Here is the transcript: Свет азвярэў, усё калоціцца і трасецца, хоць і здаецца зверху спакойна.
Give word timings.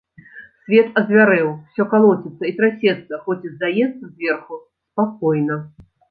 Свет 0.67 0.87
азвярэў, 0.99 1.49
усё 1.71 1.83
калоціцца 1.91 2.43
і 2.51 2.53
трасецца, 2.61 3.19
хоць 3.27 3.37
і 3.47 3.51
здаецца 3.55 4.03
зверху 4.15 4.57
спакойна. 4.87 5.59